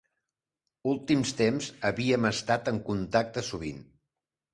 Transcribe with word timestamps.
Últims 0.93 1.33
temps 1.41 1.67
havíem 1.89 2.25
estat 2.31 2.71
en 2.73 2.79
contacte 2.89 3.45
sovint. 3.51 3.85